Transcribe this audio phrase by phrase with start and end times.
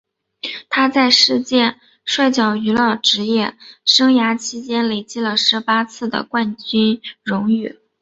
[0.69, 3.55] 他在世界摔角娱乐职业
[3.85, 7.77] 生涯期间累计了十八次的冠军荣誉。